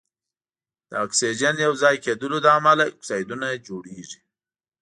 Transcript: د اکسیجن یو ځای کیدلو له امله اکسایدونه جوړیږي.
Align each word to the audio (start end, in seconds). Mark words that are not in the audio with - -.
د 0.89 0.91
اکسیجن 1.05 1.55
یو 1.65 1.73
ځای 1.81 1.95
کیدلو 2.05 2.37
له 2.45 2.49
امله 2.59 2.83
اکسایدونه 2.91 3.47
جوړیږي. 3.67 4.19